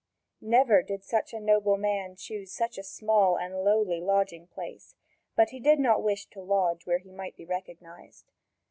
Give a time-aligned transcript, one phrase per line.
[0.41, 4.95] Never did such a noble man choose such a small and lowly lodging place;
[5.35, 8.31] but he did not wish to lodge where he might be recognised.